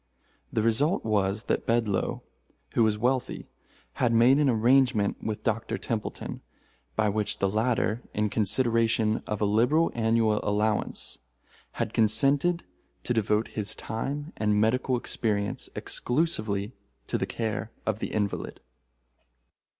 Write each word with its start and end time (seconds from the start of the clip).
The 0.51 0.63
result 0.63 1.05
was 1.05 1.43
that 1.43 1.67
Bedloe, 1.67 2.23
who 2.73 2.81
was 2.81 2.97
wealthy, 2.97 3.45
had 4.01 4.11
made 4.11 4.39
an 4.39 4.49
arrangement 4.49 5.23
with 5.23 5.43
Dr. 5.43 5.77
Templeton, 5.77 6.41
by 6.95 7.07
which 7.07 7.37
the 7.37 7.47
latter, 7.47 8.01
in 8.11 8.31
consideration 8.31 9.21
of 9.27 9.41
a 9.41 9.45
liberal 9.45 9.91
annual 9.93 10.39
allowance, 10.41 11.19
had 11.73 11.93
consented 11.93 12.63
to 13.03 13.13
devote 13.13 13.49
his 13.49 13.75
time 13.75 14.33
and 14.37 14.59
medical 14.59 14.97
experience 14.97 15.69
exclusively 15.75 16.73
to 17.05 17.19
the 17.19 17.27
care 17.27 17.71
of 17.85 17.99
the 17.99 18.07
invalid. 18.07 18.59